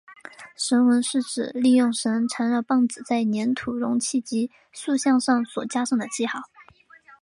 [0.55, 6.39] 绳文是指利用绳缠绕棒子在黏土容器及塑像上所加上的记号。